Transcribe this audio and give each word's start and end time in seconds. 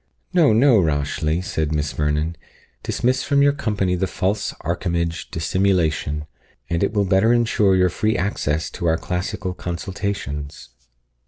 "No, 0.33 0.51
no, 0.51 0.79
Rashleigh," 0.79 1.41
said 1.43 1.71
Miss 1.71 1.91
Vernon; 1.93 2.35
"dismiss 2.81 3.21
from 3.21 3.43
your 3.43 3.53
company 3.53 3.93
the 3.93 4.07
false 4.07 4.51
archimage 4.61 5.29
Dissimulation, 5.29 6.25
and 6.71 6.83
it 6.83 6.91
will 6.91 7.05
better 7.05 7.31
ensure 7.31 7.75
your 7.75 7.89
free 7.89 8.17
access 8.17 8.71
to 8.71 8.87
our 8.87 8.97
classical 8.97 9.53
consultations." 9.53 10.69